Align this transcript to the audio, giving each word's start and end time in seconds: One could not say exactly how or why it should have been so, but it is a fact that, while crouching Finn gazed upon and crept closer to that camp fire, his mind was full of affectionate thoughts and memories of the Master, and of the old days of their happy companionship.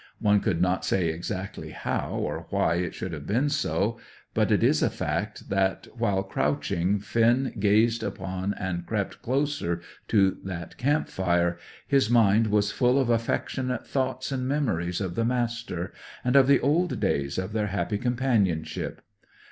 One 0.19 0.39
could 0.39 0.59
not 0.59 0.83
say 0.83 1.09
exactly 1.09 1.69
how 1.69 2.09
or 2.13 2.47
why 2.49 2.77
it 2.77 2.95
should 2.95 3.11
have 3.13 3.27
been 3.27 3.49
so, 3.49 3.99
but 4.33 4.51
it 4.51 4.63
is 4.63 4.81
a 4.81 4.89
fact 4.89 5.49
that, 5.49 5.85
while 5.95 6.23
crouching 6.23 6.97
Finn 6.97 7.53
gazed 7.59 8.01
upon 8.01 8.55
and 8.55 8.83
crept 8.87 9.21
closer 9.21 9.79
to 10.07 10.39
that 10.43 10.75
camp 10.77 11.07
fire, 11.07 11.59
his 11.87 12.09
mind 12.09 12.47
was 12.47 12.71
full 12.71 12.99
of 12.99 13.11
affectionate 13.11 13.85
thoughts 13.85 14.31
and 14.31 14.47
memories 14.47 15.01
of 15.01 15.13
the 15.13 15.23
Master, 15.23 15.93
and 16.25 16.35
of 16.35 16.47
the 16.47 16.59
old 16.61 16.99
days 16.99 17.37
of 17.37 17.53
their 17.53 17.67
happy 17.67 17.99
companionship. 17.99 19.03